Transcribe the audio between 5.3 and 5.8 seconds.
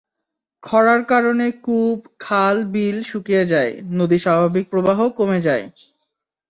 যায়।